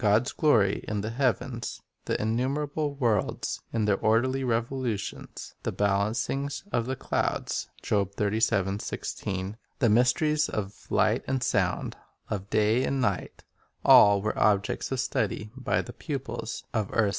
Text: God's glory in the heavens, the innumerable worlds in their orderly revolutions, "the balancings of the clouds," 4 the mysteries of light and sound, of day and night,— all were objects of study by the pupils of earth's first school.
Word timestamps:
God's 0.01 0.31
glory 0.31 0.83
in 0.87 1.01
the 1.01 1.11
heavens, 1.11 1.79
the 2.05 2.19
innumerable 2.19 2.95
worlds 2.95 3.61
in 3.71 3.85
their 3.85 3.97
orderly 3.99 4.43
revolutions, 4.43 5.53
"the 5.61 5.71
balancings 5.71 6.63
of 6.71 6.87
the 6.87 6.95
clouds," 6.95 7.69
4 7.83 8.09
the 8.17 9.89
mysteries 9.91 10.49
of 10.49 10.87
light 10.89 11.23
and 11.27 11.43
sound, 11.43 11.97
of 12.31 12.49
day 12.49 12.83
and 12.83 12.99
night,— 12.99 13.43
all 13.85 14.23
were 14.23 14.39
objects 14.39 14.91
of 14.91 14.99
study 14.99 15.51
by 15.55 15.83
the 15.83 15.93
pupils 15.93 16.63
of 16.73 16.85
earth's 16.85 16.89
first 16.89 17.03
school. 17.03 17.09